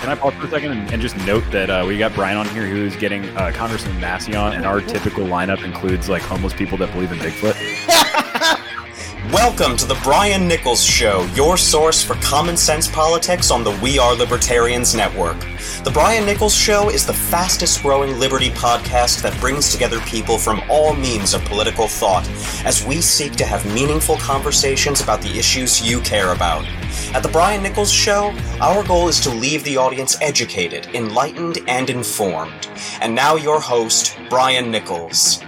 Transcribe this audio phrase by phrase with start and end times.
[0.00, 2.38] can I pause for a second and, and just note that uh, we got Brian
[2.38, 6.54] on here who's getting uh, Congressman Massie on, and our typical lineup includes like homeless
[6.54, 7.54] people that believe in Bigfoot.
[9.30, 13.98] Welcome to the Brian Nichols Show, your source for common sense politics on the We
[13.98, 15.38] Are Libertarians Network.
[15.84, 20.62] The Brian Nichols Show is the fastest growing liberty podcast that brings together people from
[20.70, 22.26] all means of political thought
[22.64, 26.64] as we seek to have meaningful conversations about the issues you care about.
[27.12, 31.90] At the Brian Nichols Show, our goal is to leave the audience educated, enlightened, and
[31.90, 32.68] informed.
[33.00, 35.42] And now, your host, Brian Nichols.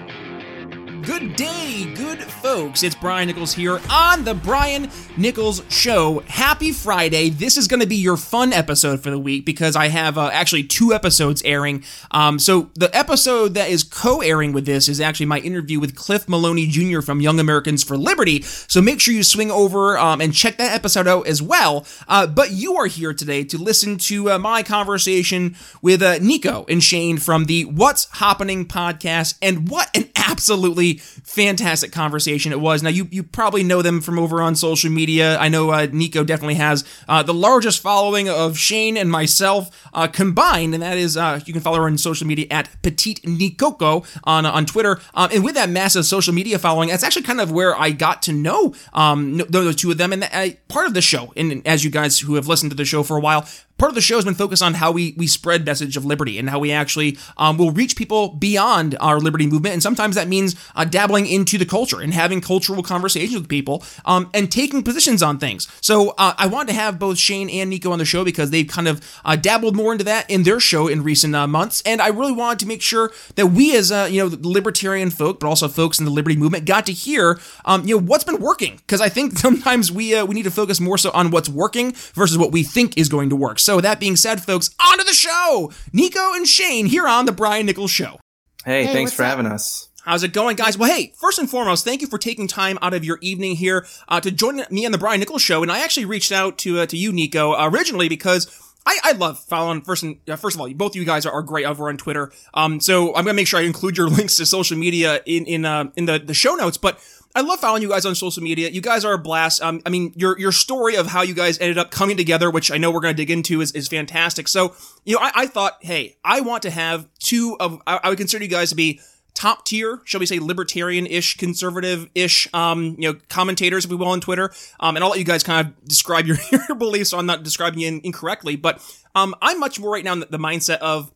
[1.02, 2.84] Good day, good folks.
[2.84, 6.23] It's Brian Nichols here on the Brian Nichols Show.
[6.28, 7.28] Happy Friday.
[7.28, 10.30] This is going to be your fun episode for the week because I have uh,
[10.33, 11.83] actually two episodes airing.
[12.12, 15.97] Um, so, the episode that is co airing with this is actually my interview with
[15.97, 17.01] Cliff Maloney Jr.
[17.01, 18.42] from Young Americans for Liberty.
[18.42, 21.84] So, make sure you swing over um, and check that episode out as well.
[22.06, 26.64] Uh, but you are here today to listen to uh, my conversation with uh, Nico
[26.69, 29.37] and Shaine from the What's HAPAning podcast.
[29.42, 32.82] And what an absolutely fantastic conversation it was.
[32.82, 35.38] Now, you, you probably know them from over on social media.
[35.38, 40.06] I know uh, Nico definitely has uh, the largest following of Shaine and myself uh,
[40.06, 44.04] combined, and that is uh, you can follow her on social media at Petite Nicoco
[44.24, 45.00] on on Twitter.
[45.14, 48.22] Um, and with that massive social media following, that's actually kind of where I got
[48.22, 51.32] to know um, those two of them, and uh, part of the show.
[51.36, 53.46] And as you guys who have listened to the show for a while
[53.83, 56.38] part of the show has been focused on how we we spread message of liberty
[56.38, 59.72] and how we actually um, will reach people beyond our liberty movement.
[59.72, 63.83] And sometimes that means uh, dabbling into the culture and having cultural conversations with people
[64.05, 65.66] um, and taking positions on things.
[65.80, 68.69] So uh, i wanted to have both shaine and nico on the show because they've
[68.69, 71.83] kind of uh, dabbled more into that in their show in recent uh, months.
[71.84, 75.41] And i really wanted to make sure that we as uh, you know libertarian folk
[75.41, 78.41] but also folks in the liberty movement got to hear um, you know what's been
[78.41, 78.77] working.
[78.77, 81.94] Because i think sometimes we uh, we need to focus more so on what's working
[82.14, 83.58] versus what we think is going to work.
[83.58, 85.73] So that being said, folks, on to the show.
[85.92, 88.19] Nico and Shaine here on the Brian Nichols Show.
[88.65, 89.31] Hey, hey thanks for up?
[89.31, 89.89] having us.
[90.05, 90.77] How's it going, guys?
[90.77, 93.87] Well, hey, first and foremost, thank you for taking time out of your evening here
[94.09, 95.62] uh, to join me on the Brian Nichols Show.
[95.62, 98.49] And I actually reached out to uh, to you, Nico, originally because
[98.84, 101.32] I, I love following first and uh, first of all, both of you guys are,
[101.32, 102.32] are great over on Twitter.
[102.53, 105.65] Um, so I'm gonna make sure I include your links to social media in in
[105.65, 106.78] uh, in the the show notes.
[106.78, 106.99] But
[107.34, 108.69] I love following you guys on social media.
[108.69, 109.62] You guys are a blast.
[109.62, 112.70] Um, I mean, your your story of how you guys ended up coming together, which
[112.70, 114.48] I know we're going to dig into, is, is fantastic.
[114.48, 118.09] So, you know, I, I thought, hey, I want to have two of I, I
[118.10, 119.00] would consider you guys to be
[119.34, 124.20] top tier, shall we say, libertarian-ish, conservative-ish, um, you know, commentators, if we will, on
[124.20, 124.53] Twitter.
[124.78, 126.37] Um, and I'll let you guys kind of describe your,
[126.69, 128.56] your beliefs, so I'm not describing you incorrectly.
[128.56, 128.82] But
[129.14, 131.10] um, I'm much more right now in the mindset of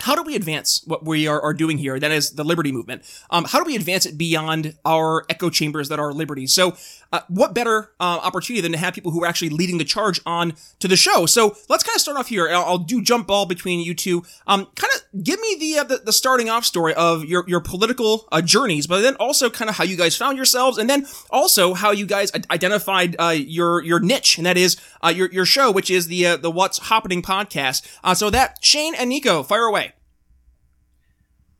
[0.00, 1.98] how do we advance what we are, are doing here?
[1.98, 3.02] That is the liberty movement.
[3.30, 6.46] Um, how do we advance it beyond our echo chambers that are liberty?
[6.46, 6.76] So,
[7.14, 10.20] uh, what better uh, opportunity than to have people who are actually leading the charge
[10.26, 11.26] on to the show?
[11.26, 12.48] So, let's kind of start off here.
[12.48, 14.24] I'll, I'll do jump ball between you two.
[14.46, 17.60] Um, kind of give me the, uh, the, the starting off story of your your
[17.60, 21.06] political uh, journeys, but then also kind of how you guys found yourselves, and then
[21.30, 25.46] also how you guys identified uh, your your niche, and that is uh, your your
[25.46, 28.16] show, which is the the What's HAPAning podcast.
[28.16, 29.92] so that Shaine and Nico, fire away.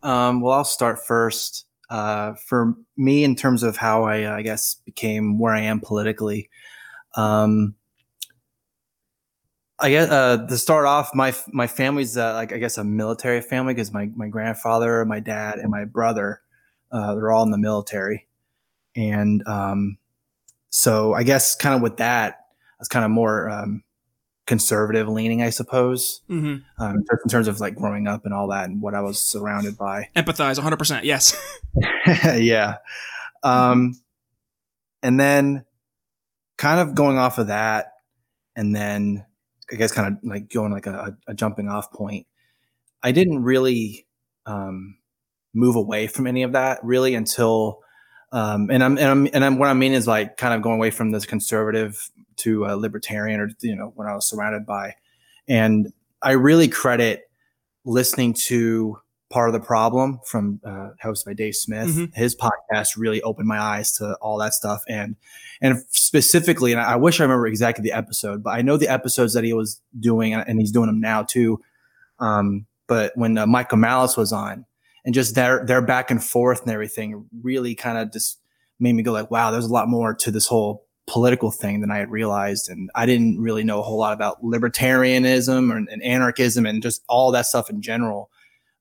[0.02, 1.64] Um, well, I'll start first.
[1.90, 6.48] Uh, for me, in terms of how I, I guess, became where I am politically,
[7.14, 7.74] um,
[9.78, 13.40] I guess uh, to start off, my my family's uh, like I guess a military
[13.40, 16.40] family because my my grandfather, my dad, and my brother,
[16.92, 18.26] uh, they're all in the military,
[18.96, 19.98] and um,
[20.70, 23.82] so I guess kind of with that, I was kind of more um,
[24.46, 26.56] conservative leaning, I suppose, mm-hmm.
[26.82, 29.78] um, in terms of like growing up and all that and what I was surrounded
[29.78, 30.08] by.
[30.14, 31.04] Empathize 100%.
[31.04, 31.36] Yes.
[32.38, 32.76] yeah.
[33.42, 34.00] Um,
[35.02, 35.64] and then
[36.56, 37.92] kind of going off of that,
[38.56, 39.24] and then
[39.70, 42.26] I guess kind of like going like a, a jumping off point,
[43.02, 44.06] I didn't really
[44.46, 44.96] um,
[45.52, 47.80] move away from any of that really until.
[48.32, 50.76] Um, and I'm and I'm and I'm what I mean is like kind of going
[50.76, 54.94] away from this conservative to a libertarian or you know when I was surrounded by,
[55.48, 57.28] and I really credit
[57.84, 58.98] listening to
[59.30, 61.88] part of the problem from uh, hosted by Dave Smith.
[61.88, 62.12] Mm-hmm.
[62.14, 65.16] His podcast really opened my eyes to all that stuff, and
[65.60, 69.34] and specifically, and I wish I remember exactly the episode, but I know the episodes
[69.34, 71.60] that he was doing, and he's doing them now too.
[72.18, 74.66] Um, but when uh, Michael Malice was on,
[75.04, 78.38] and just their their back and forth and everything really kind of just
[78.80, 81.90] made me go like, wow, there's a lot more to this whole political thing than
[81.90, 82.68] I had realized.
[82.68, 87.02] And I didn't really know a whole lot about libertarianism or, and anarchism and just
[87.08, 88.30] all that stuff in general.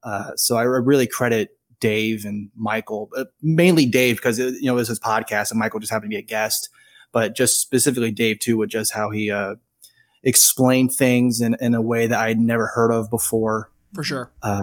[0.04, 3.10] Uh, so I really credit Dave and Michael,
[3.42, 6.16] mainly Dave because it, you know it was his podcast and Michael just happened to
[6.16, 6.70] be a guest,
[7.12, 9.56] but just specifically Dave too with just how he uh,
[10.24, 13.70] explain things in, in a way that I'd never heard of before.
[13.94, 14.32] For sure.
[14.42, 14.62] Uh,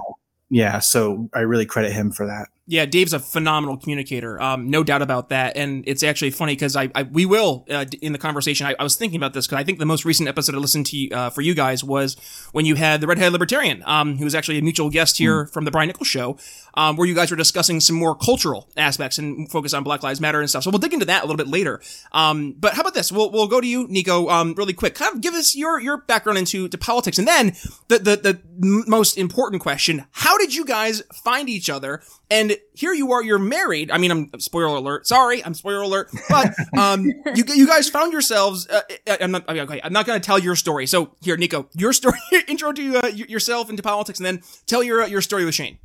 [0.48, 2.48] yeah, so I really credit him for that.
[2.70, 5.56] Yeah, Dave's a phenomenal communicator, um, no doubt about that.
[5.56, 8.64] And it's actually funny because I, I, we will uh, in the conversation.
[8.64, 10.86] I, I was thinking about this because I think the most recent episode I listened
[10.86, 12.16] to uh, for you guys was
[12.52, 15.52] when you had the redhead libertarian, um, who was actually a mutual guest here mm.
[15.52, 16.38] from the Brian Nichols show,
[16.74, 20.20] um, where you guys were discussing some more cultural aspects and focus on Black Lives
[20.20, 20.62] Matter and stuff.
[20.62, 21.82] So we'll dig into that a little bit later.
[22.12, 23.10] Um, but how about this?
[23.10, 24.94] We'll we'll go to you, Nico, um, really quick.
[24.94, 27.56] Kind of give us your your background into to politics, and then
[27.88, 28.40] the the the
[28.86, 32.00] most important question: How did you guys find each other?
[32.30, 33.90] And here you are, you're married.
[33.90, 35.06] I mean, I'm spoiler alert.
[35.06, 36.10] Sorry, I'm spoiler alert.
[36.28, 37.04] But um,
[37.34, 38.68] you you guys found yourselves.
[38.68, 39.80] Uh, uh I'm not okay.
[39.82, 40.86] I'm not going to tell your story.
[40.86, 42.18] So here, Nico, your story,
[42.48, 45.78] intro to uh, yourself into politics, and then tell your uh, your story with Shaine.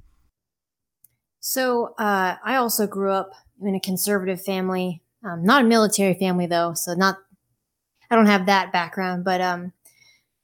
[1.39, 3.31] So uh, I also grew up
[3.62, 6.74] in a conservative family, um, not a military family though.
[6.74, 7.18] So not,
[8.10, 9.72] I don't have that background, but um,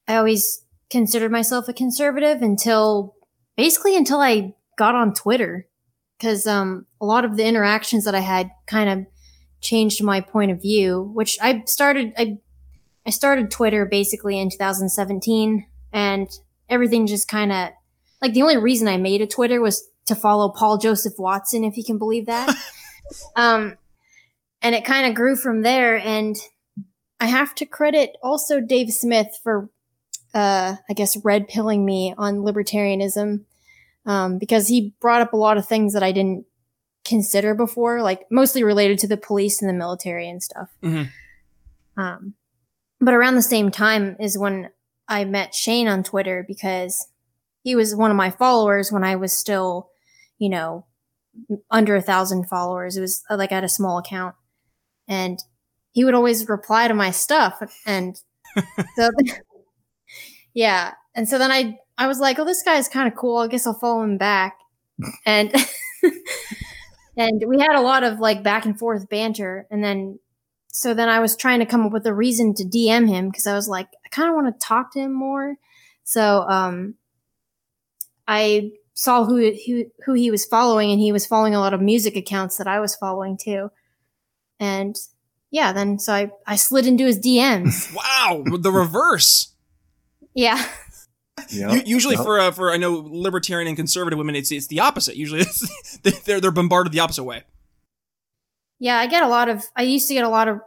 [0.08, 3.16] I always considered myself a conservative until
[3.58, 5.68] basically until I got on Twitter
[6.22, 9.08] because um, a lot of the interactions that I had kind of
[9.60, 11.02] changed my point of view.
[11.16, 12.38] Which I started, I
[13.06, 16.30] I started Twitter basically in 2017, and
[16.70, 17.70] everything just kind of
[18.22, 21.76] like the only reason I made a Twitter was to follow Paul Joseph Watson, if
[21.76, 22.56] you can believe that.
[23.36, 23.78] um,
[24.62, 25.98] and it kind of grew from there.
[25.98, 26.36] And
[27.20, 29.70] I have to credit also Dave Smith for,
[30.36, 33.46] uh, I guess, red pilling me on libertarianism
[34.06, 36.46] um, because he brought up a lot of things that I didn't
[37.06, 40.70] consider before, like mostly related to the police and the military and stuff.
[40.84, 42.02] Mm-hmm.
[42.02, 42.34] Um,
[43.00, 44.70] but around the same time is when
[45.08, 47.08] I met Shaine on Twitter because
[47.64, 49.90] he was one of my followers when I was still,
[50.40, 50.86] you know,
[51.70, 52.98] under a thousand followers.
[52.98, 54.36] It was uh, like I had a small account
[55.08, 55.40] and
[55.92, 57.62] he would always reply to my stuff.
[57.86, 58.20] And
[58.96, 59.10] so,
[60.54, 60.94] yeah.
[61.16, 63.38] And so then I I was like, oh, this guy is kind of cool.
[63.38, 64.58] I guess I'll follow him back.
[65.24, 65.54] And
[67.18, 69.68] and we had a lot of like back and forth banter.
[69.70, 70.18] And then
[70.70, 73.46] so then I was trying to come up with a reason to DM him because
[73.46, 75.58] I was like, I kind of want to talk to him more.
[76.04, 76.96] So um
[78.28, 81.82] I saw who, who who he was following and he was following a lot of
[81.82, 83.70] music accounts that I was following too.
[84.60, 84.96] And
[85.52, 87.94] yeah, then so I I slid into his DMs.
[87.96, 89.54] wow, the reverse.
[90.34, 90.68] yeah.
[91.50, 92.24] Yep, usually yep.
[92.24, 95.16] for uh, for I know libertarian and conservative women, it's it's the opposite.
[95.16, 95.44] Usually,
[96.26, 97.44] they're they're bombarded the opposite way.
[98.80, 99.66] Yeah, I get a lot of.
[99.76, 100.60] I used to get a lot of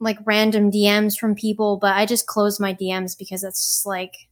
[0.00, 4.27] like random DMs from people, but I just closed my DMs because it's just like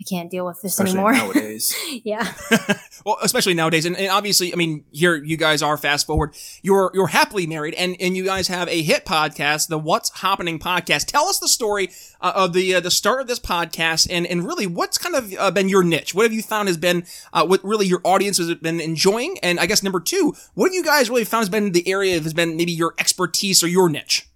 [0.00, 1.12] I can't deal with this especially anymore.
[1.12, 1.74] Nowadays,
[2.04, 2.32] yeah.
[3.04, 5.76] well, especially nowadays, and, and, obviously, I mean, here you guys are.
[5.76, 9.78] Fast forward, you're you're happily married, and and you guys have a hit podcast, the
[9.78, 11.04] What's HAPAning podcast.
[11.06, 11.90] Tell us the story
[12.22, 15.34] uh, of the uh, the start of this podcast, and and really, what's kind of
[15.38, 16.14] uh, been your niche?
[16.14, 17.04] What have you found has been
[17.34, 19.38] uh, what really your audience has been enjoying?
[19.42, 22.18] And I guess number two, what have you guys really found has been the area
[22.18, 24.26] has been maybe your expertise or your niche?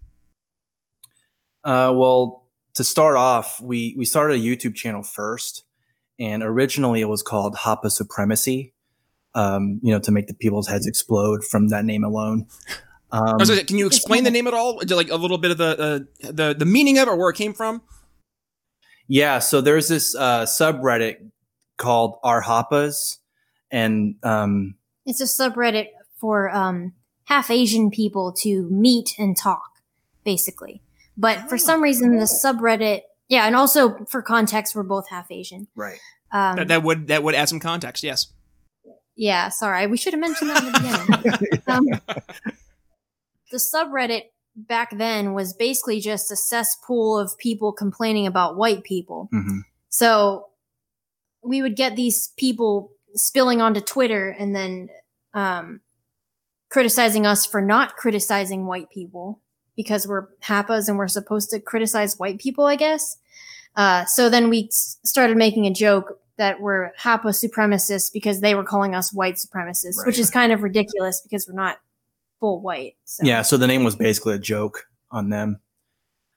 [1.65, 2.44] Uh, well
[2.75, 5.65] to start off, we we started a YouTube channel first,
[6.19, 8.73] and originally it was called Hapa Supremacy.
[9.37, 12.47] Um, you know, to make the people's heads explode from that name alone.
[13.11, 14.81] Um, can you explain the name at all?
[14.89, 17.37] Like a little bit of the uh, the the meaning of it, or where it
[17.37, 17.83] came from?
[19.07, 21.31] Yeah, so there's this uh, subreddit
[21.77, 23.19] called Our Hapas,
[23.71, 26.93] and um, it's a subreddit for um,
[27.25, 29.71] half Asian people to meet and talk,
[30.25, 30.81] basically.
[31.17, 35.69] But for some reason, the subreddit, yeah, and also for context, we're both half Asian.
[35.75, 35.99] Right.
[36.33, 38.03] Um, that, that, would that would add some context.
[38.03, 38.33] Yes.
[39.17, 39.49] Yeah.
[39.49, 41.63] Sorry, we should have mentioned that in the beginning.
[41.69, 41.87] um,
[43.51, 44.25] the subreddit
[44.57, 49.29] back then was basically just a cesspool of people complaining about white people.
[49.33, 49.61] Mm-hmm.
[49.89, 50.49] So
[51.43, 54.89] we would get these people spilling onto Twitter and then
[55.35, 55.81] um,
[56.71, 59.41] criticizing us for not criticizing white people
[59.77, 63.17] because we're Hapas and we're supposed to criticize white people, I guess.
[63.77, 68.65] Uh, so then we started making a joke that we're Hapa supremacists because they were
[68.65, 70.07] calling us white supremacists, right.
[70.07, 71.79] which is kind of ridiculous because we're not
[72.41, 72.97] full white.
[73.05, 73.25] So.
[73.25, 75.61] Yeah, so the name was basically a joke on them.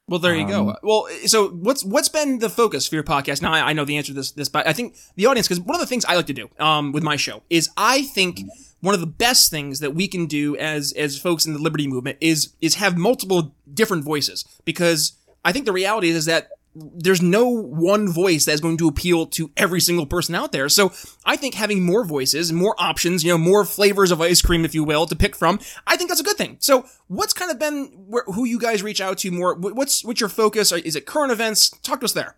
[0.10, 0.76] Well, there you um, go.
[0.84, 3.42] Well, so what's what's been the focus for your podcast?
[3.42, 5.60] Now I, I know the answer to this, this, but I think the audience, because
[5.60, 8.42] one of the things I like to do um, with my show is I think
[8.80, 11.88] one of the best things that we can do as as folks in the liberty
[11.88, 16.50] movement is is have multiple different voices because I think the reality is, is that
[16.96, 20.70] there's no one voice that's going to appeal to every single person out there.
[20.70, 20.92] So
[21.26, 24.76] I think having more voices, more options, you know, more flavors of ice cream, if
[24.76, 26.58] you will, to pick from, I think that's a good thing.
[26.60, 29.56] So what's kind of been where, who you guys reach out to more?
[29.56, 30.72] What's what's your focus?
[30.72, 31.70] Is it current events?
[31.82, 32.38] Talk to us there.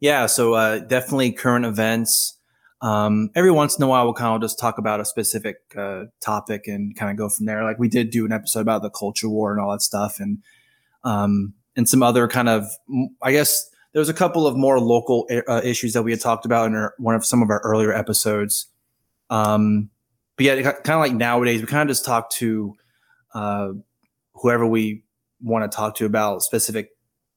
[0.00, 2.38] Yeah, so uh, definitely current events.
[2.80, 6.06] Um, every once in a while, we'll kind of just talk about a specific uh,
[6.20, 7.62] topic and kind of go from there.
[7.62, 10.38] Like we did do an episode about the culture war and all that stuff, and
[11.04, 12.66] um, and some other kind of,
[13.22, 16.66] I guess there's a couple of more local uh, issues that we had talked about
[16.66, 18.66] in our, one of some of our earlier episodes.
[19.30, 19.90] Um,
[20.36, 22.74] but yeah, kind of like nowadays, we kind of just talk to
[23.34, 23.68] uh,
[24.34, 25.04] whoever we
[25.40, 26.90] want to talk to about a specific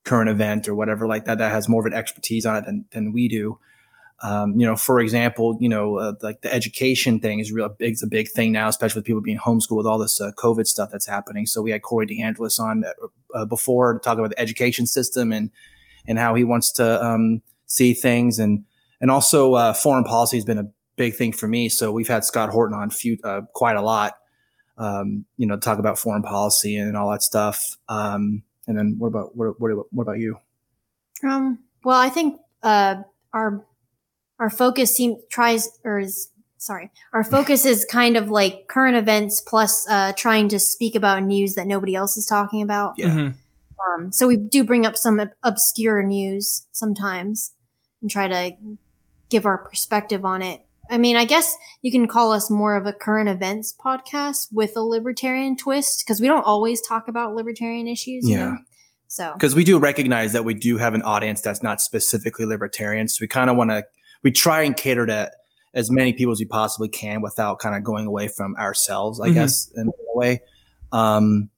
[0.04, 2.86] current event or whatever like that that has more of an expertise on it than,
[2.92, 3.60] than we do.
[4.22, 7.93] Um, you know, for example, you know, uh, like the education thing is real big.
[7.93, 10.67] It's a big thing now, especially with people being homeschooled with all this uh, COVID
[10.67, 11.45] stuff that's happening.
[11.45, 15.31] So we had Corey DeAngelis on uh, uh, before to talk about the education system
[15.31, 15.51] and
[16.07, 18.63] and how he wants to um, see things and
[19.01, 21.67] and also uh, foreign policy has been a big thing for me.
[21.67, 24.17] So we've had Scott Horton on few, uh, quite a lot.
[24.77, 27.77] Um, you know, talk about foreign policy and all that stuff.
[27.89, 30.38] Um, and then what about what, what, what about you?
[31.24, 33.65] Um, well, I think our
[34.39, 39.42] our focus seems tries or is sorry, our focus is kind of like current events
[39.42, 42.96] plus uh, trying to speak about news that nobody else is talking about.
[42.98, 43.08] Yeah.
[43.08, 44.04] Mm-hmm.
[44.04, 47.54] Um, so we do bring up some obscure news sometimes
[48.01, 48.56] and try to
[49.30, 50.62] give our perspective on it.
[50.89, 54.77] I mean, I guess you can call us more of a current events podcast with
[54.77, 58.27] a libertarian twist because we don't always talk about libertarian issues.
[58.27, 58.46] you Yeah.
[58.46, 58.58] know?
[59.08, 63.08] So because we do recognize that we do have an audience that's not specifically libertarian.
[63.08, 63.84] So we kind of want to,
[64.25, 65.32] we try and cater to
[65.75, 69.29] as many people as we possibly can without kind of going away from ourselves, I
[69.29, 69.34] Mhm.
[69.36, 70.41] guess, in a way.
[70.91, 71.50] Um,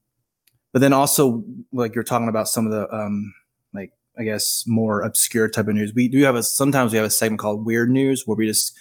[0.72, 3.32] but then also, like you're talking about some of the, um,
[3.72, 5.94] like, I guess, more obscure type of news.
[5.94, 8.76] We do have a, sometimes we have a segment called Weird News where we just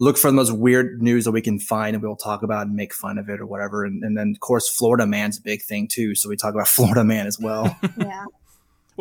[0.00, 2.74] look for the most weird news that we can find and we'll talk about and
[2.76, 3.84] make fun of it or whatever.
[3.84, 6.14] And, and then, of course, Florida Man's a big thing too.
[6.16, 7.78] So we talk about Florida Man as well.
[7.96, 8.24] yeah.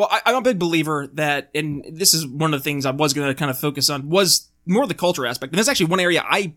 [0.01, 2.91] Well, I, I'm a big believer that, and this is one of the things I
[2.91, 5.53] was going to kind of focus on was more the culture aspect.
[5.53, 6.55] And that's actually one area I,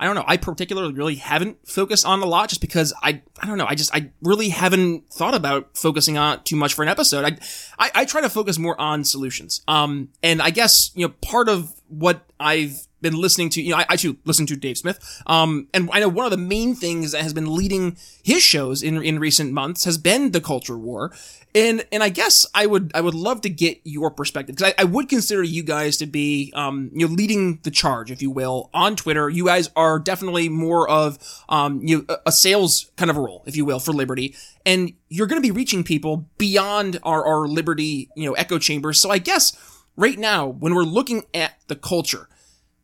[0.00, 3.46] I don't know, I particularly really haven't focused on a lot just because I, I
[3.46, 6.88] don't know, I just, I really haven't thought about focusing on too much for an
[6.88, 7.24] episode.
[7.24, 7.38] I,
[7.78, 9.62] I, I try to focus more on solutions.
[9.68, 13.78] Um, and I guess, you know, part of what I've been listening to, you know,
[13.78, 15.22] I, I too listen to Dave Smith.
[15.26, 18.82] Um, and I know one of the main things that has been leading his shows
[18.82, 21.12] in, in recent months has been the culture war.
[21.52, 24.82] And, and I guess I would, I would love to get your perspective because I,
[24.82, 28.30] I would consider you guys to be, um, you know, leading the charge, if you
[28.30, 29.28] will, on Twitter.
[29.28, 33.42] You guys are definitely more of, um, you know, a- sales kind of a role,
[33.46, 34.36] if you will, for Liberty.
[34.64, 39.00] And you're going to be reaching people beyond our, our Liberty, you know, echo chambers.
[39.00, 39.56] So I guess
[39.96, 42.28] right now, when we're looking at the culture,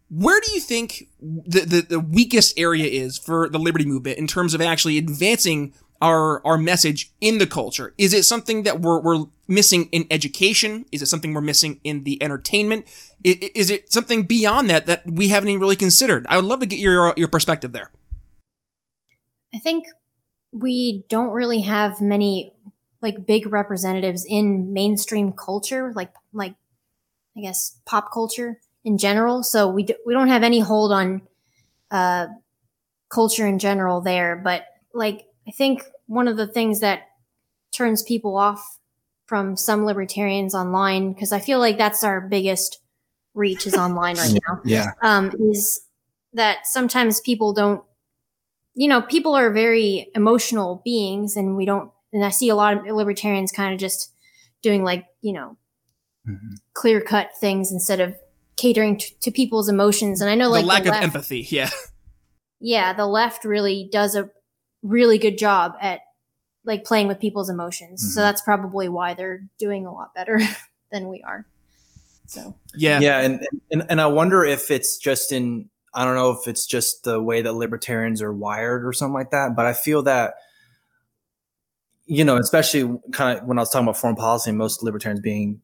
[0.08, 4.26] where do you think the, the, the weakest area is for the liberty movement in
[4.26, 7.94] terms of actually advancing our our message in the culture?
[7.98, 10.84] Is it something that we're, we're missing in education?
[10.92, 12.86] Is it something we're missing in the entertainment?
[13.26, 16.26] I- Is it something beyond that that we haven't even really considered?
[16.28, 17.90] I would love to get your your perspective there.
[19.54, 19.86] I think
[20.52, 22.52] we don't really have many
[23.02, 26.54] like big representatives in mainstream culture, like like
[27.36, 29.42] I guess pop culture in general.
[29.42, 31.20] So we do, we don't have any hold on
[31.90, 32.28] uh,
[33.10, 34.36] culture in general there.
[34.36, 34.64] But
[34.94, 37.02] like I think one of the things that
[37.72, 38.78] turns people off
[39.26, 42.78] from some libertarians online because I feel like that's our biggest
[43.34, 44.92] reach is online right now yeah.
[45.02, 45.82] um, is
[46.32, 47.82] that sometimes people don't,
[48.74, 51.90] you know, people are very emotional beings, and we don't.
[52.12, 54.12] And I see a lot of libertarians kind of just
[54.62, 55.56] doing like you know
[56.28, 56.56] Mhm.
[56.74, 58.16] clear cut things instead of
[58.56, 60.20] catering t- to people's emotions.
[60.20, 61.70] And I know like the lack of left- empathy, yeah.
[62.60, 64.30] yeah, the left really does a
[64.82, 66.00] really good job at
[66.64, 68.14] like playing with people's emotions.
[68.14, 68.24] So Mhm.
[68.24, 70.40] that's probably why they're doing a lot better
[70.90, 71.46] than we are.
[72.26, 72.98] So Yeah.
[73.00, 76.66] yeah and, and and i wonder if it's just in i don't know if it's
[76.66, 80.34] just the way that libertarians are wired or something like that but i feel that
[82.06, 85.20] you know especially kind of when i was talking about foreign policy and most libertarians
[85.20, 85.60] being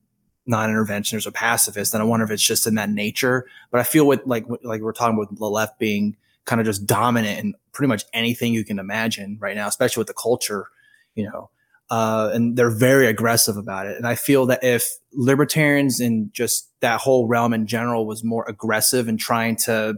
[0.46, 4.06] non-interventionists or pacifists and i wonder if it's just in that nature but i feel
[4.06, 7.88] with like like we're talking about the left being kind of just dominant in pretty
[7.88, 10.66] much anything you can imagine right now especially with the culture
[11.14, 11.48] you know
[11.92, 13.98] uh, and they're very aggressive about it.
[13.98, 18.46] And I feel that if libertarians and just that whole realm in general was more
[18.48, 19.96] aggressive and trying to,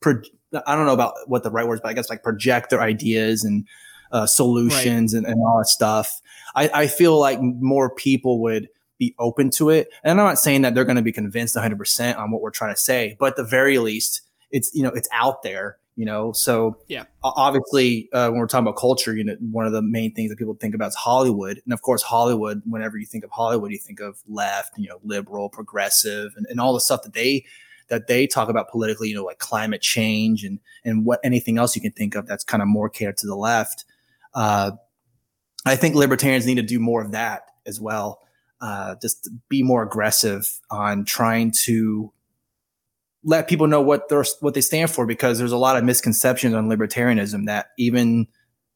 [0.00, 0.22] pro-
[0.66, 3.44] I don't know about what the right words, but I guess like project their ideas
[3.44, 3.64] and
[4.10, 6.20] uh, solutions and, and all that stuff,
[6.56, 9.88] I, I feel like more people would be open to it.
[10.02, 12.74] And I'm not saying that they're going to be convinced 100% on what we're trying
[12.74, 16.32] to say, but at the very least, it's you know it's out there you know
[16.32, 17.04] so Yeah.
[17.22, 20.38] obviously uh, when we're talking about culture you know one of the main things that
[20.38, 23.78] people think about is hollywood and of course hollywood whenever you think of hollywood you
[23.78, 27.44] think of left you know liberal progressive and, and all the stuff that they
[27.88, 31.74] that they talk about politically you know like climate change and and what anything else
[31.74, 33.84] you can think of that's kind of more catered to the left
[34.34, 34.70] uh,
[35.66, 38.20] i think libertarians need to do more of that as well
[38.64, 42.10] uh, just be more aggressive on trying to
[43.22, 46.54] let people know what they're what they stand for because there's a lot of misconceptions
[46.54, 48.26] on libertarianism that even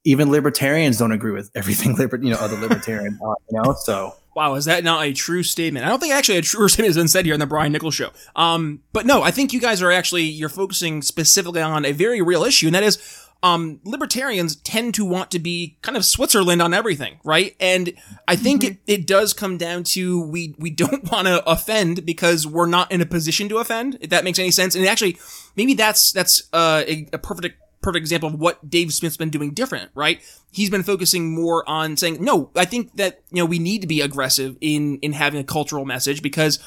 [0.05, 4.15] even libertarians don't agree with everything liber- you know other libertarians are, you know so
[4.37, 5.85] Wow, is that not a true statement?
[5.85, 7.97] I don't think actually a truer statement has been said here on the Brian Nichols
[7.97, 8.11] show.
[8.37, 12.23] Um, but no, I think you guys are actually you're focusing specifically on a very
[12.23, 12.99] real issue, and that is
[13.43, 17.55] um, libertarians tend to want to be kind of Switzerland on everything, right?
[17.61, 17.93] And
[18.27, 22.47] I think it, it does come down to we we don't want to offend because
[22.47, 23.99] we're not in a position to offend.
[24.01, 25.19] If that makes any sense, and actually,
[25.57, 29.53] maybe that's that's uh, a, a perfect perfect example of what Dave Smith's been doing
[29.55, 30.21] different, right?
[30.51, 33.87] He's been focusing more on saying, no, I think that, you know, we need to
[33.87, 36.59] be aggressive in, in having a cultural message because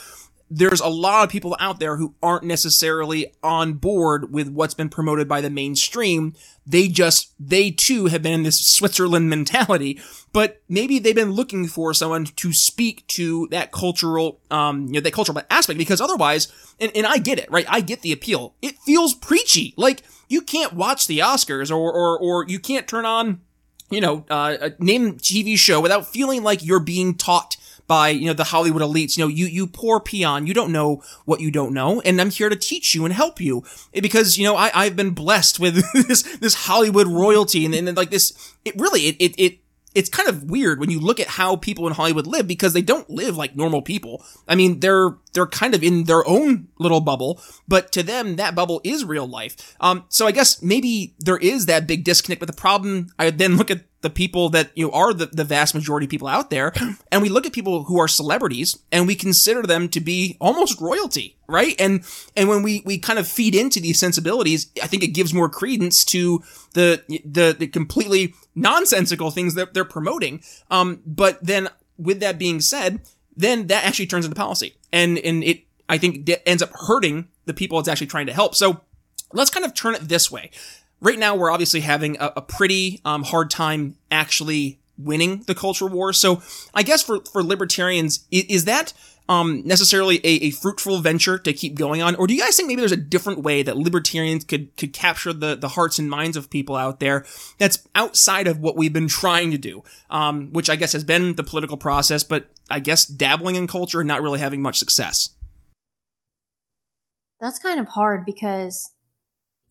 [0.53, 4.89] there's a lot of people out there who aren't necessarily on board with what's been
[4.89, 6.34] promoted by the mainstream.
[6.67, 10.01] They just, they too have been in this Switzerland mentality,
[10.34, 15.00] but maybe they've been looking for someone to speak to that cultural, um, you know,
[15.00, 17.65] that cultural aspect because otherwise, and, and I get it, right?
[17.70, 18.53] I get the appeal.
[18.62, 19.74] It feels preachy.
[19.77, 23.39] Like you can't watch the Oscars or, or, or you can't turn on,
[23.91, 27.57] you know, uh, name TV show without feeling like you're being taught
[27.88, 29.17] by, you know, the Hollywood elites.
[29.17, 32.00] You know, you, you poor peon, you don't know what you don't know.
[32.01, 35.12] And I'm here to teach you and help you because, you know, I, I've been
[35.12, 39.57] blessed with this, this Hollywood royalty and, and like this, it really, it, it, it,
[39.93, 42.81] it's kind of weird when you look at how people in Hollywood live because they
[42.81, 44.24] don't live like normal people.
[44.48, 48.55] I mean, they're they're kind of in their own little bubble, but to them that
[48.55, 49.75] bubble is real life.
[49.79, 52.39] Um, so I guess maybe there is that big disconnect.
[52.39, 55.43] But the problem, I then look at the people that you know are the, the
[55.43, 56.73] vast majority of people out there,
[57.11, 60.81] and we look at people who are celebrities and we consider them to be almost
[60.81, 61.75] royalty, right?
[61.79, 62.03] And
[62.35, 65.50] and when we we kind of feed into these sensibilities, I think it gives more
[65.50, 70.44] credence to the the, the completely nonsensical things that they're promoting.
[70.70, 73.01] Um, but then with that being said,
[73.42, 77.54] then that actually turns into policy, and and it I think ends up hurting the
[77.54, 78.56] people it's actually trying to help.
[78.56, 78.82] So
[79.34, 80.51] let's kind of turn it this way.
[81.00, 85.88] Right now, we're obviously having a, a pretty um, hard time actually winning the culture
[85.88, 86.14] war.
[86.14, 86.42] So
[86.74, 88.94] I guess for for libertarians, is, is that
[89.31, 92.67] um, necessarily a, a, fruitful venture to keep going on, or do you guys think
[92.67, 96.35] maybe there's a different way that libertarians could could capture the the hearts and minds
[96.35, 97.25] of people out there
[97.57, 101.35] that's outside of what we've been trying to do, um, which I guess has been
[101.35, 105.29] the political process, but I guess dabbling in culture and not really having much success.
[107.39, 108.91] That's kind of hard because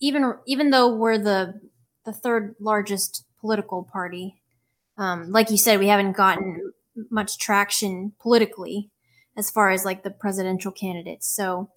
[0.01, 1.61] even even though we're the
[2.07, 4.41] the third largest political party,
[4.97, 6.73] um, like you said, we haven't gotten
[7.11, 8.91] much traction politically
[9.37, 11.29] as far as like the presidential candidates.
[11.29, 11.71] So,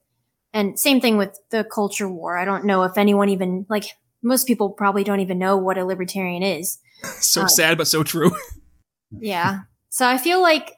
[0.54, 2.38] and same thing with the culture war.
[2.38, 3.86] I don't know if anyone even like
[4.22, 6.80] most people probably don't even know what a libertarian is.
[7.20, 8.32] so sad, but so true.
[9.20, 9.62] yeah.
[9.90, 10.74] So I feel like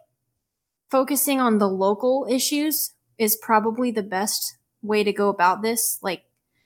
[0.90, 6.00] focusing on the local issues is probably the best way to go about this.
[6.02, 6.24] Like,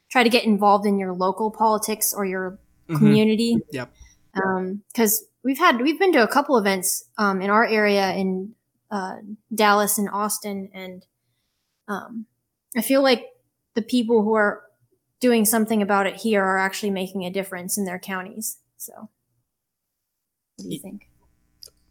[0.10, 2.98] try to get involved in your local politics or your Mhm.
[2.98, 3.58] community.
[3.72, 3.94] Yep.
[4.34, 8.56] Because we've had we've been to a couple events um, in our area in
[8.92, 9.18] uh,
[9.54, 11.06] Dallas and Austin, and
[11.88, 12.26] um,
[12.76, 13.26] I feel like
[13.76, 14.64] the people who are
[15.20, 18.58] doing something about it here are actually making a difference in their counties.
[18.78, 18.94] So,
[20.56, 21.10] what do you think?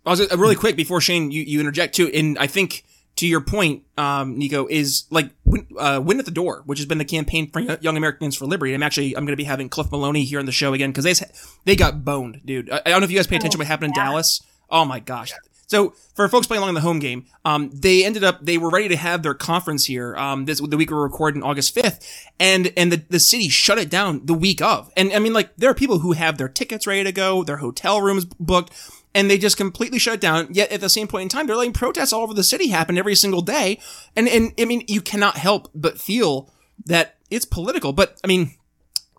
[0.07, 2.85] I was uh, really quick before Shaine, you, you interject too, and I think
[3.19, 6.87] to your point, um, Nico is like win, uh, win at the door, which has
[6.87, 8.75] been the campaign for Young Americans for Liberty.
[8.75, 11.05] I'm actually I'm going to be having Cliff Maloney here on the show again because
[11.05, 11.27] they
[11.65, 12.71] they got boned, dude.
[12.71, 14.41] I, I don't know if you guys pay attention to what happened in Dallas.
[14.71, 15.33] Oh my gosh.
[15.69, 18.71] So for folks playing along in the home game, um, they ended up they were
[18.71, 22.27] ready to have their conference here um, this the week we were recording August fifth,
[22.41, 24.91] and and the the city shut it down the week of.
[24.97, 27.59] And I mean, like there are people who have their tickets ready to go, their
[27.59, 28.73] hotel rooms booked,
[29.15, 30.49] and they just completely shut it down.
[30.51, 32.97] Yet at the same point in time, they're letting protests all over the city happen
[32.97, 33.79] every single day.
[34.17, 36.51] And and I mean, you cannot help but feel
[36.87, 37.93] that it's political.
[37.93, 38.55] But I mean,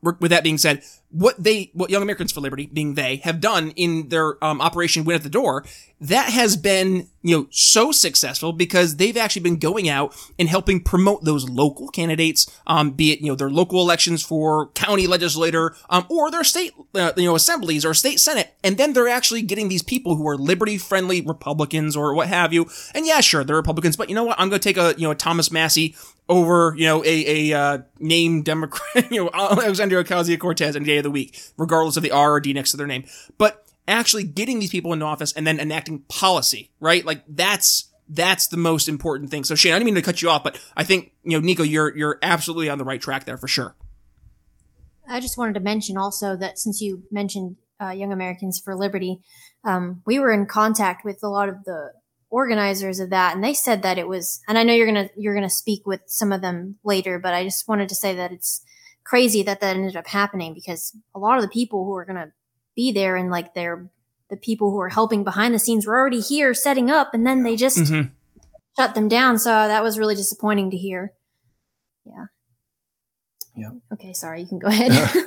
[0.02, 3.72] with that being said, what they, what Young Americans for Liberty, being they, have done
[3.72, 5.66] in their um, Operation Win at the Door,
[6.02, 10.82] that has been you know, so successful because they've actually been going out and helping
[10.82, 15.76] promote those local candidates, um, be it, you know, their local elections for county legislator,
[15.90, 18.54] um, or their state, uh, you know, assemblies or state senate.
[18.64, 22.54] And then they're actually getting these people who are liberty friendly Republicans or what have
[22.54, 22.68] you.
[22.96, 24.40] And yeah, sure, they're Republicans, but you know what?
[24.40, 25.96] I'm going to take a, you know, a Thomas Massie
[26.30, 30.99] over, you know, a, a, uh, named Democrat, you know, Alexandria Ocasio Cortez any day
[31.00, 33.06] of the week, regardless of the R or D next to their name.
[33.38, 37.04] But actually getting these people into office and then enacting policy, right?
[37.04, 39.44] Like that's that's the most important thing.
[39.44, 41.64] So Shaine, I didn't mean to cut you off, but I think you know, Nico,
[41.64, 43.76] you're you're absolutely on the right track there for sure.
[45.08, 49.22] I just wanted to mention also that since you mentioned uh, Young Americans for Liberty,
[49.64, 51.94] um, we were in contact with a lot of the
[52.30, 54.42] organizers of that, and they said that it was.
[54.48, 57.44] And I know you're gonna you're gonna speak with some of them later, but I
[57.44, 58.64] just wanted to say that it's
[59.04, 62.32] crazy that that ended up happening because a lot of the people who are gonna
[62.76, 63.90] be there and like they're
[64.30, 67.44] the people who are helping behind the scenes were already here setting up and then
[67.44, 68.10] they just mm-hmm.
[68.78, 69.40] shut them down.
[69.40, 71.14] So that was really disappointing to hear.
[72.06, 72.26] Yeah.
[73.56, 73.72] Yeah.
[73.94, 74.92] Okay sorry you can go ahead.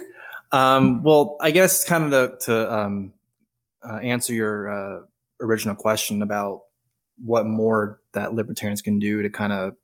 [0.53, 3.15] Um, well i guess kind of to, to um,
[3.83, 5.01] uh, answer your uh,
[5.41, 6.65] original question about
[7.25, 9.75] what more that libertarians can do to kind of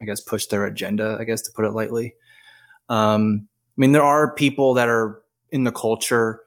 [0.00, 2.14] i guess push their agenda i guess to put it lightly
[2.92, 6.42] um, i mean there are people that are in the culture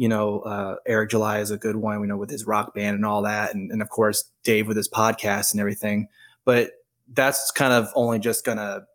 [0.00, 2.96] you know, uh, Eric July is a good one, we know, with his rock band
[2.96, 3.54] and all that.
[3.54, 6.08] And, and of course, Dave with his podcast and everything.
[6.46, 6.70] But
[7.12, 8.86] that's kind of only just to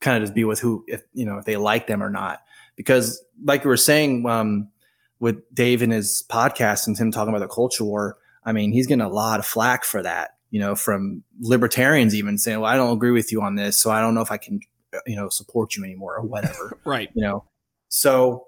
[0.00, 2.40] kind of just be with who, if, you know, if they like them or not.
[2.74, 4.70] Because like you were saying, um,
[5.20, 8.88] with Dave and his podcast and him talking about the culture war, I mean, he's
[8.88, 12.74] getting a lot of flack for that, you know, from libertarians even saying, well, I
[12.74, 13.78] don't agree with you on this.
[13.78, 14.62] So I don't know if I can,
[15.06, 16.78] you know, support you anymore or whatever.
[16.84, 17.10] right.
[17.14, 17.44] You know,
[17.88, 18.46] so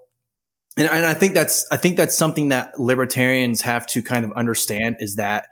[0.77, 4.31] and, and I think that's I think that's something that libertarians have to kind of
[4.33, 5.47] understand is that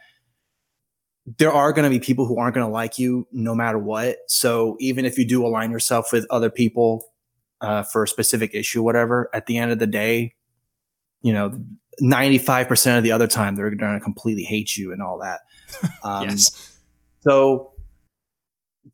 [1.38, 4.18] there are going to be people who aren't going to like you no matter what.
[4.28, 7.06] So even if you do align yourself with other people
[7.62, 10.36] uh, for a specific issue, whatever, at the end of the day,
[11.22, 11.58] you know,
[12.02, 15.20] ninety five percent of the other time they're going to completely hate you and all
[15.20, 15.42] that.
[16.04, 16.78] Um, yes.
[17.22, 17.74] So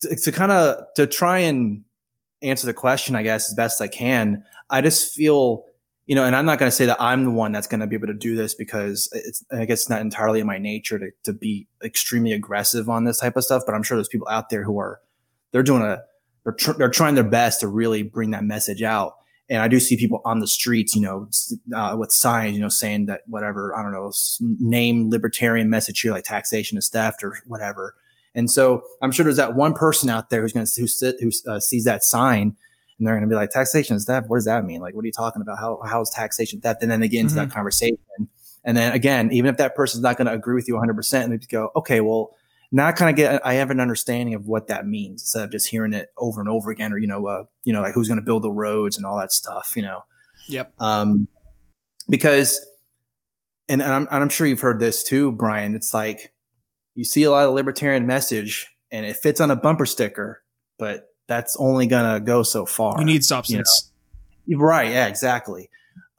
[0.02, 1.84] to, to kind of to try and
[2.42, 5.66] answer the question, I guess as best I can, I just feel
[6.10, 7.88] you know, and I'm not going to say that I'm the one that's going to
[7.88, 11.12] be able to do this because it's, I guess not entirely in my nature to,
[11.26, 13.62] to be extremely aggressive on this type of stuff.
[13.64, 15.00] But I'm sure there's people out there who are,
[15.52, 16.02] they're doing a,
[16.44, 19.18] they're, tr- they're trying their best to really bring that message out.
[19.52, 21.30] And I do see people on the streets, you know,
[21.76, 26.12] uh, with signs, you know, saying that whatever, I don't know, name libertarian message here,
[26.12, 27.94] like taxation is theft or whatever.
[28.36, 31.16] And so I'm sure there's that one person out there who's going to, who, sit,
[31.20, 32.56] who uh, sees that sign
[33.00, 34.30] and they're going to be like, taxation is theft.
[34.30, 34.82] What does that mean?
[34.82, 35.58] Like, what are you talking about?
[35.58, 36.84] How, how is taxation theft?
[36.84, 37.48] And then they get into mm-hmm.
[37.48, 37.98] that conversation.
[38.66, 41.32] And then again, even if that person's not going to agree with you 100%, and
[41.32, 42.36] they go, okay, well,
[42.72, 45.52] now I kind of get, I have an understanding of what that means instead of
[45.52, 48.10] just hearing it over and over again, or, you know, uh, you know, like who's
[48.10, 50.04] going to build the roads and all that stuff, you know?
[50.50, 50.74] Yep.
[50.80, 51.28] Um,
[52.10, 52.60] because,
[53.70, 55.74] and, and I'm, and I'm sure you've heard this too, Brian.
[55.74, 56.34] It's like
[56.96, 60.44] you see a lot of libertarian message and it fits on a bumper sticker,
[60.78, 63.00] but that's only gonna go so far.
[63.00, 63.92] You need substance.
[64.46, 64.64] You know?
[64.64, 64.92] Right.
[64.92, 65.70] Yeah, exactly.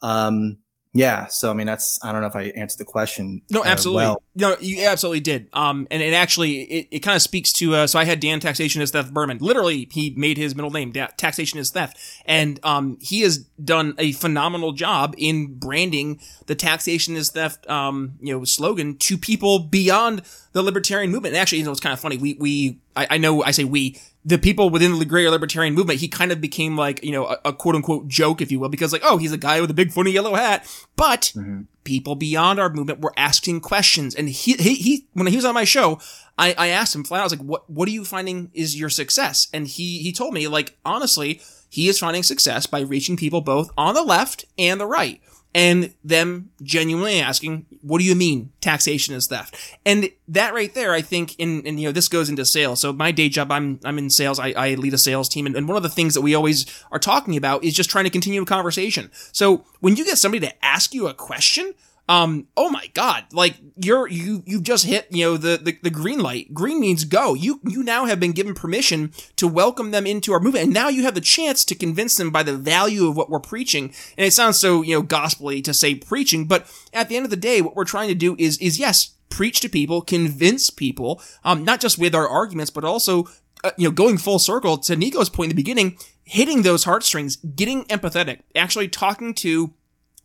[0.02, 0.58] Um,
[0.92, 1.26] yeah.
[1.26, 3.42] So, I mean, that's, I don't know if I answered the question.
[3.50, 4.04] No, absolutely.
[4.04, 4.22] Uh, well.
[4.36, 5.48] No, you absolutely did.
[5.52, 8.38] Um, and it actually, it, it kind of speaks to, uh, so I had Dan
[8.38, 9.38] Taxation is Theft Berman.
[9.38, 11.98] Literally, he made his middle name, Taxation is Theft.
[12.24, 18.14] And, um, he has done a phenomenal job in branding the Taxation is Theft, um,
[18.20, 21.34] you know, slogan to people beyond the libertarian movement.
[21.34, 22.16] And actually, you know, it's kind of funny.
[22.16, 26.00] We, we, I, I know I say we, the people within the greater libertarian movement,
[26.00, 28.68] he kind of became like, you know, a, a, quote unquote joke, if you will,
[28.68, 30.68] because like, oh, he's a guy with a big funny yellow hat.
[30.94, 31.62] But mm-hmm.
[31.84, 34.14] People beyond our movement were asking questions.
[34.14, 36.00] And he, he, he, when he was on my show,
[36.38, 38.78] I, I asked him flat, out, I was like, what, what are you finding is
[38.78, 39.48] your success?
[39.52, 43.70] And he, he told me like, honestly, he is finding success by reaching people both
[43.76, 45.20] on the left and the right
[45.54, 49.56] and them genuinely asking, what do you mean taxation is theft?
[49.84, 52.80] And that right there, I think, in, and you know, this goes into sales.
[52.80, 54.38] So my day job, I'm, I'm in sales.
[54.38, 55.46] I, I lead a sales team.
[55.46, 58.04] And, and one of the things that we always are talking about is just trying
[58.04, 59.10] to continue a conversation.
[59.32, 61.74] So when you get somebody to ask you a question,
[62.10, 65.90] um, oh my god, like you're you you've just hit you know the, the the
[65.90, 66.52] green light.
[66.52, 67.34] Green means go.
[67.34, 70.88] You you now have been given permission to welcome them into our movement, and now
[70.88, 73.94] you have the chance to convince them by the value of what we're preaching.
[74.18, 77.30] And it sounds so you know gospelly to say preaching, but at the end of
[77.30, 81.22] the day, what we're trying to do is is yes, preach to people, convince people,
[81.44, 83.28] um, not just with our arguments, but also
[83.62, 87.36] uh, you know, going full circle to Nico's point in the beginning, hitting those heartstrings,
[87.36, 89.74] getting empathetic, actually talking to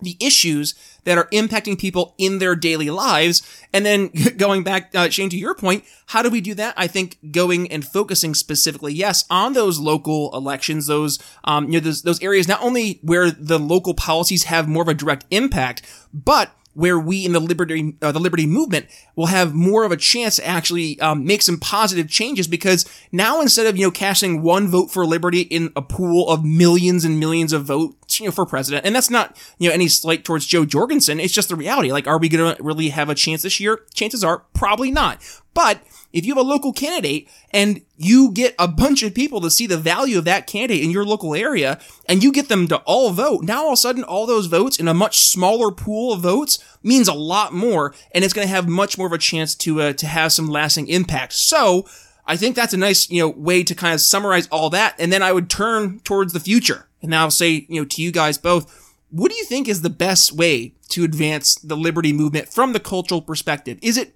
[0.01, 3.41] the issues that are impacting people in their daily lives.
[3.73, 6.73] And then going back, uh, Shaine, to your point, how do we do that?
[6.77, 11.79] I think going and focusing specifically, yes, on those local elections, those, um, you know,
[11.79, 15.81] those, those areas, not only where the local policies have more of a direct impact,
[16.13, 19.97] but where we in the liberty uh, the liberty movement will have more of a
[19.97, 24.41] chance to actually um, make some positive changes because now instead of you know casting
[24.41, 28.31] one vote for liberty in a pool of millions and millions of votes you know
[28.31, 31.55] for president and that's not you know any slight towards Jo Jorgensen it's just the
[31.55, 34.91] reality like are we going to really have a chance this year chances are probably
[34.91, 35.21] not
[35.53, 35.81] but
[36.15, 39.67] if you have a local candidate and you get a bunch of people to see
[39.67, 43.11] the value of that candidate in your local area and you get them to all
[43.11, 46.21] vote, now all of a sudden all those votes in a much smaller pool of
[46.21, 49.53] votes means a lot more and it's going to have much more of a chance
[49.55, 51.33] to uh, to have some lasting impact.
[51.33, 51.85] So,
[52.27, 55.11] I think that's a nice, you know, way to kind of summarize all that and
[55.11, 56.87] then I would turn towards the future.
[57.05, 59.81] And now I'll say, you know, to you guys both, what do you think is
[59.81, 63.77] the best way to advance the liberty movement from the cultural perspective?
[63.81, 64.15] Is it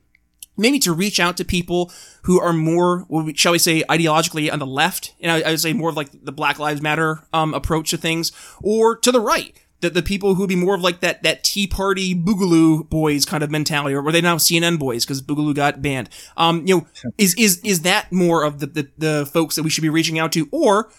[0.58, 1.91] maybe to reach out to people
[2.23, 5.73] who are more, shall we say, ideologically on the left, and I, I would say
[5.73, 9.56] more of like the Black Lives Matter um, approach to things, or to the right,
[9.82, 13.25] the, the people who would be more of like that that Tea Party Boogaloo boys
[13.25, 16.10] kind of mentality, or were they now CNN boys because Boogaloo got banned?
[16.36, 19.69] Um, you know, is is is that more of the, the the folks that we
[19.69, 20.91] should be reaching out to, or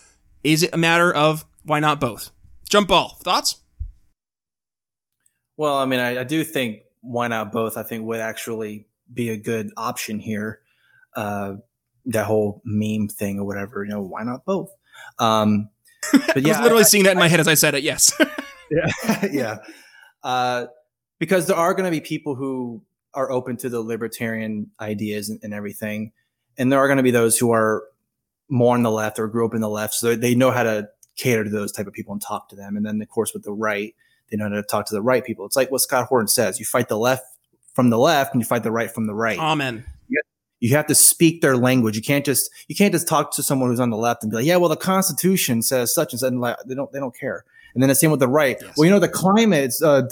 [0.42, 2.32] is it a matter of why not both?
[2.68, 3.60] Jump ball thoughts.
[5.56, 7.76] Well, I mean, I, I do think why not both.
[7.76, 10.62] I think would actually be a good option here.
[11.14, 11.54] Uh,
[12.06, 14.74] that whole meme thing or whatever, you know, why not both?
[15.20, 15.68] Um,
[16.12, 17.84] but yeah, I was literally I, seeing that in my head as I said it.
[17.84, 18.20] Yes.
[18.72, 19.26] yeah.
[19.30, 19.58] yeah.
[20.24, 20.66] Uh,
[21.20, 22.82] because there are going to be people who
[23.14, 26.10] are open to the libertarian ideas and, and everything.
[26.58, 27.84] And there are going to be those who are
[28.48, 29.94] more on the left or grew up in the left.
[29.94, 30.88] So they know how to
[31.20, 32.76] cater to those type of people and talk to them.
[32.76, 33.94] And then of course with the right,
[34.30, 35.44] they know how to talk to the right people.
[35.44, 37.24] It's like what Scott Horton says, you fight the left
[37.74, 39.38] from the left and you fight the right from the right.
[39.38, 39.84] Amen.
[40.62, 41.96] You have to speak their language.
[41.96, 44.36] You can't just you can't just talk to someone who's on the left and be
[44.36, 46.28] like, yeah, well, the Constitution says such and such.
[46.28, 47.44] And like, they don't they don't care.
[47.72, 48.58] And then the same with the right.
[48.60, 48.74] Yes.
[48.76, 50.02] Well, you know, the climate's uh,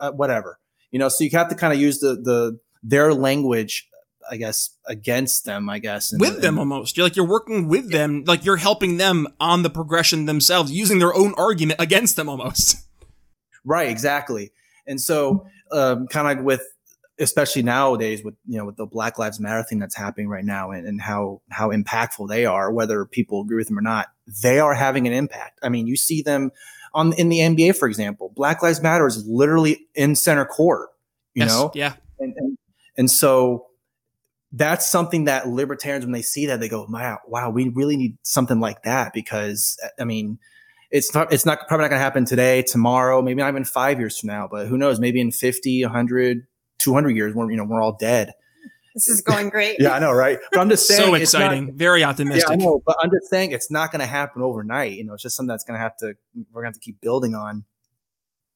[0.00, 0.58] uh, whatever.
[0.90, 3.88] You know, so you have to kind of use the the their language
[4.30, 6.12] I guess against them, I guess.
[6.12, 6.96] And, with them and, almost.
[6.96, 7.98] You're like you're working with yeah.
[7.98, 12.28] them, like you're helping them on the progression themselves, using their own argument against them
[12.28, 12.78] almost.
[13.66, 14.52] Right, exactly.
[14.86, 16.62] And so um, kind of like with
[17.18, 20.70] especially nowadays with you know with the Black Lives Matter thing that's happening right now
[20.70, 24.08] and, and how how impactful they are, whether people agree with them or not,
[24.42, 25.58] they are having an impact.
[25.62, 26.50] I mean, you see them
[26.92, 28.32] on in the NBA, for example.
[28.34, 30.90] Black Lives Matter is literally in center court.
[31.34, 32.58] You yes, know, yeah, and, and
[32.96, 33.66] and so
[34.56, 38.16] that's something that libertarians when they see that they go, wow, wow, we really need
[38.22, 40.38] something like that because I mean.
[40.90, 41.32] It's not.
[41.32, 44.28] It's not probably not going to happen today, tomorrow, maybe not even five years from
[44.28, 44.46] now.
[44.48, 45.00] But who knows?
[45.00, 46.46] Maybe in 50, 100,
[46.78, 48.32] 200 years when you know we're all dead.
[48.94, 49.76] This is going great.
[49.80, 50.38] yeah, I know, right?
[50.52, 52.44] But I'm just saying, so exciting, not, very optimistic.
[52.48, 54.92] Yeah, I know, but I'm just saying it's not going to happen overnight.
[54.92, 56.14] You know, it's just something that's going to have to
[56.52, 57.64] we're going to have to keep building on.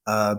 [0.06, 0.36] Uh,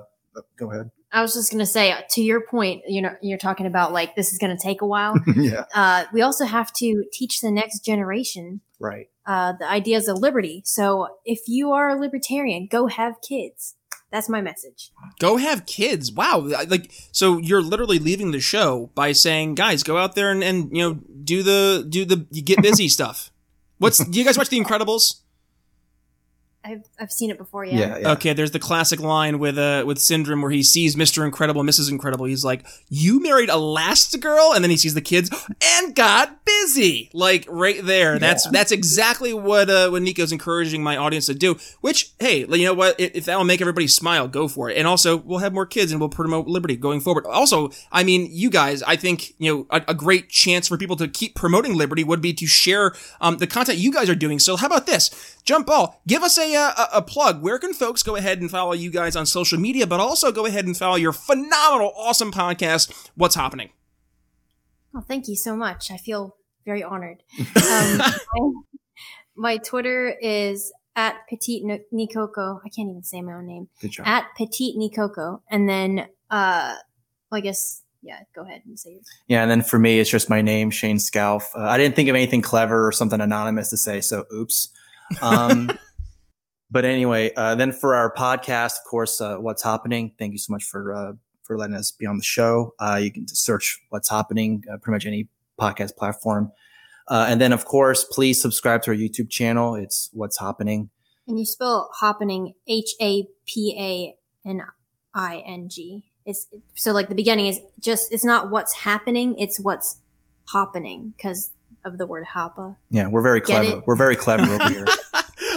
[0.57, 0.91] go ahead.
[1.11, 4.15] I was just going to say, to your point, you know, you're talking about like
[4.15, 5.15] this is going to take a while.
[5.35, 5.65] yeah.
[5.73, 9.09] Uh, we also have to teach the next generation, right?
[9.25, 10.61] Uh, the ideas of liberty.
[10.65, 13.75] So if you are a libertarian, go have kids.
[14.11, 14.91] That's my message.
[15.19, 16.11] Go have kids.
[16.11, 16.39] Wow.
[16.67, 20.75] Like so you're literally leaving the show by saying, guys, go out there and, and
[20.75, 20.93] you know,
[21.23, 23.31] do the do the get busy stuff.
[23.77, 25.21] What's do you guys watch The Incredibles?
[26.63, 27.79] I've, I've seen it before, yeah.
[27.79, 27.97] yeah.
[27.99, 28.11] yeah.
[28.11, 31.23] Okay, there's the classic line with uh with Syndrome where he sees Mr.
[31.23, 31.89] Incredible, Mrs.
[31.89, 32.25] Incredible.
[32.25, 35.29] He's like, "You married Elastigirl," and then he sees the kids
[35.63, 37.09] and got busy.
[37.13, 38.13] Like right there.
[38.13, 38.19] Yeah.
[38.19, 41.57] That's that's exactly what uh what Nico's encouraging my audience to do.
[41.79, 42.99] Which, hey, you know what?
[42.99, 44.77] If that will make everybody smile, go for it.
[44.77, 47.25] And also, we'll have more kids and we'll promote liberty going forward.
[47.25, 50.97] Also, I mean, you guys, I think you know a, a great chance for people
[50.97, 54.39] to keep promoting liberty would be to share um the content you guys are doing.
[54.39, 55.37] So how about this?
[55.45, 57.41] Jump ball, give us a, uh, a, a plug.
[57.41, 60.45] Where can folks go ahead and follow you guys on social media, but also go
[60.45, 63.71] ahead and follow your phenomenal, awesome podcast, What's HAPAning?
[64.93, 65.91] Well, thank you so much.
[65.91, 66.35] I feel
[66.65, 67.23] very honored.
[67.39, 68.51] Um, my,
[69.35, 72.61] my, Twitter is at Petite Nicoco.
[72.65, 73.69] I can't even say my own name.
[73.81, 74.07] Good job.
[74.07, 75.41] At Petite Nicoco.
[75.49, 76.75] And then, uh,
[77.29, 78.91] well, I guess yeah, go ahead and say.
[78.91, 79.07] it.
[79.27, 81.51] Yeah, and then for me, it's just my name, Shaine Scalph.
[81.55, 84.69] Uh, I didn't think of anything clever or something anonymous to say, so oops.
[85.21, 85.71] Um,
[86.71, 90.11] but anyway, uh, then for our podcast, of course, uh, what's HAPAning?
[90.19, 92.73] Thank you so much for uh, for letting us be on the show.
[92.79, 95.27] Uh, you can search what's HAPAning, uh, pretty much any
[95.59, 96.51] podcast platform.
[97.07, 99.73] Uh, and then, of course, please subscribe to our YouTube channel.
[99.75, 100.89] It's what's HAPAning.
[101.27, 104.61] And you spell happening H A P A N
[105.13, 106.05] I N G.
[106.25, 110.01] It's so like the beginning is just it's not what's happening, it's what's
[110.53, 111.51] HAPAning because
[111.85, 112.75] of the word hapa.
[112.89, 113.77] Yeah, we're very Get clever.
[113.77, 113.83] it?
[113.87, 114.85] We're very clever over here.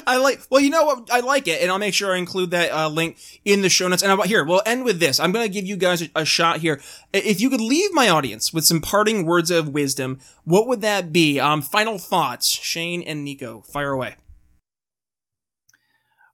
[0.07, 0.41] I like.
[0.51, 1.11] Well, you know what?
[1.13, 3.89] I like it, and I'll make sure I include that uh, link in the show
[3.89, 4.03] notes.
[4.03, 5.21] And I'll, here, we'll end with this.
[5.21, 6.81] I'm going to give you guys a, a shot here.
[7.13, 11.13] If you could leave my audience with some parting words of wisdom, what would that
[11.13, 11.39] be?
[11.41, 14.17] Um, final thoughts, Shaine and Nico, fire away.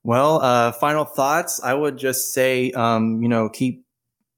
[0.02, 1.61] Well, uh, final thoughts.
[1.62, 3.85] I would just say, um, you know, keep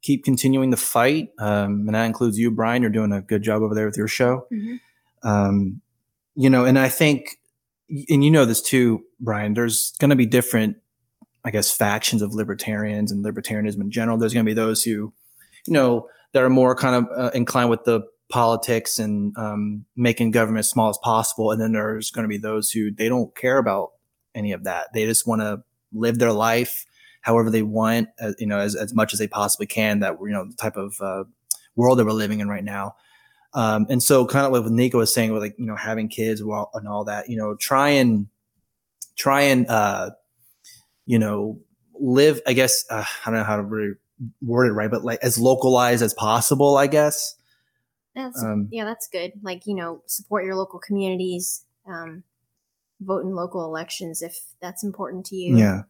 [0.02, 2.82] keep continuing the fight, um, and that includes you, Brian.
[2.82, 4.46] You're doing a good job over there with your show.
[4.50, 4.80] Mhm.
[5.22, 5.82] Um,
[6.34, 7.38] you know, and I think,
[8.09, 9.55] and you know this too, Brian.
[9.55, 10.76] There's going to be different,
[11.44, 14.18] I guess, factions of libertarians and libertarianism in general.
[14.18, 15.12] There's going to be those who,
[15.66, 20.31] you know, that are more kind of uh, inclined with the politics and um, making
[20.31, 23.35] government as small as possible, and then there's going to be those who they don't
[23.37, 23.90] care about
[24.35, 24.88] any of that.
[24.94, 26.87] They just want to live their life
[27.22, 30.00] however they want, uh, you know, as, as much as they possibly can.
[30.00, 31.24] That you know, the type of uh,
[31.76, 32.94] world that we're living in right now.
[33.52, 36.08] Um, and so, kind of like what Nico was saying, with like you know having
[36.08, 38.28] kids while, and all that, you know, try and
[39.16, 40.10] try and uh,
[41.06, 41.58] you know
[41.94, 42.40] live.
[42.46, 43.94] I guess uh, I don't know how to really
[44.40, 46.76] word it right, but like as localized as possible.
[46.76, 47.36] I guess.
[48.14, 49.32] That's Um, yeah, that's good.
[49.42, 51.64] Like you know, support your local communities.
[51.86, 52.24] Um,
[53.00, 55.56] vote in local elections if that's important to you.
[55.56, 55.82] Yeah.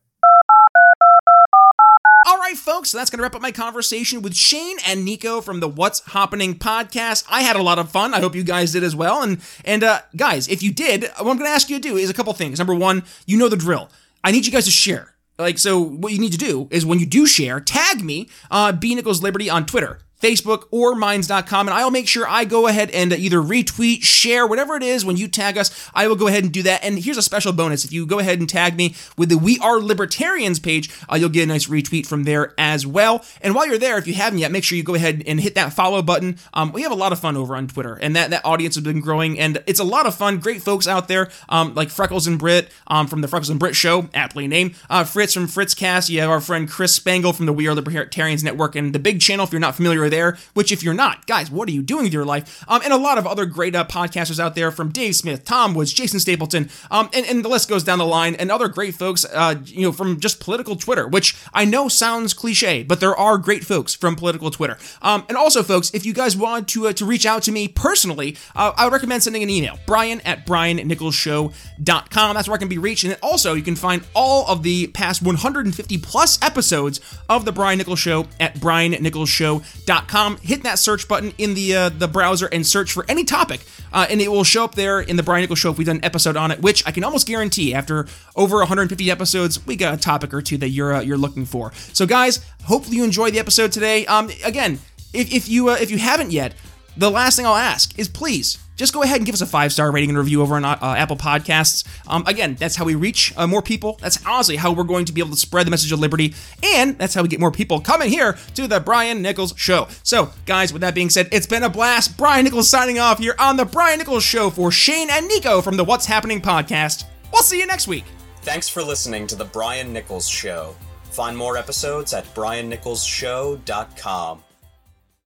[2.51, 5.61] Right, folks, so that's going to wrap up my conversation with Shaine and Nico from
[5.61, 7.25] the What's HAPAning podcast.
[7.31, 8.13] I had a lot of fun.
[8.13, 9.23] I hope you guys did as well.
[9.23, 11.97] And and uh, guys, if you did, what I'm going to ask you to do
[11.97, 12.59] is a couple things.
[12.59, 13.89] Number one, you know the drill.
[14.25, 15.15] I need you guys to share.
[15.39, 18.73] Like, so what you need to do is when you do share, tag me, uh,
[18.73, 20.01] B Nichols Liberty on Twitter.
[20.21, 24.77] Facebook or minds.com, and I'll make sure I go ahead and either retweet, share, whatever
[24.77, 25.91] it is when you tag us.
[25.95, 26.85] I will go ahead and do that.
[26.85, 29.59] And here's a special bonus if you go ahead and tag me with the We
[29.61, 33.25] Are Libertarians page, uh, you'll get a nice retweet from there as well.
[33.41, 35.55] And while you're there, if you haven't yet, make sure you go ahead and hit
[35.55, 36.37] that follow button.
[36.53, 38.85] Um, we have a lot of fun over on Twitter, and that, that audience has
[38.85, 40.39] been growing, and it's a lot of fun.
[40.39, 43.75] Great folks out there, um, like Freckles and Brit um, from the Freckles and Brit
[43.75, 44.75] Show, aptly named.
[44.91, 46.11] Uh, Fritz from Fritzcast.
[46.11, 49.21] You have our friend Chris Spangle from the We Are Libertarians Network, and the big
[49.21, 52.05] channel if you're not familiar there, which if you're not, guys, what are you doing
[52.05, 52.65] with your life?
[52.69, 55.75] Um, and a lot of other great uh, podcasters out there from Dave Smith, Tom
[55.75, 58.95] Woods, Jason Stapleton, um, and, and the list goes down the line, and other great
[58.95, 63.17] folks, uh, you know, from just political Twitter, which I know sounds cliche, but there
[63.17, 64.77] are great folks from political Twitter.
[65.03, 67.69] Um, and also, folks, if you guys want to uh, to reach out to me
[67.69, 72.35] personally, uh, I would recommend sending an email, brian at briannicholsshow.com.
[72.35, 73.05] That's where I can be reached.
[73.05, 77.79] And also, you can find all of the past 150 plus episodes of The Brian
[77.79, 80.00] Nichols Show at briannicholsshow.com.
[80.43, 83.61] Hit that search button in the uh, the browser and search for any topic,
[83.93, 85.97] uh, and it will show up there in The Brian Nichols Show if we've done
[85.97, 89.95] an episode on it, which I can almost guarantee after over 150 episodes, we got
[89.95, 91.73] a topic or two that you're uh, you're looking for.
[91.93, 94.07] So, guys, hopefully you enjoyed the episode today.
[94.07, 94.79] Um, again,
[95.13, 96.55] if, if you uh, if you haven't yet,
[96.97, 99.73] the last thing I'll ask is please just go ahead and give us a five
[99.73, 101.87] star rating and review over on uh, Apple Podcasts.
[102.09, 103.99] Um, again, that's how we reach uh, more people.
[104.01, 106.97] That's honestly how we're going to be able to spread the message of liberty, and
[106.97, 109.87] that's how we get more people coming here to the Brian Nichols Show.
[110.03, 112.17] So, guys, with that being said, it's been a blast.
[112.17, 115.77] Brian Nichols signing off here on the Brian Nichols Show for Shaine and Nico from
[115.77, 117.05] the What's HAPAning podcast.
[117.33, 118.07] We'll see you next week.
[118.41, 120.75] Thanks for listening to The Brian Nichols Show.
[121.11, 124.45] Find more episodes at briannicholsshow.com.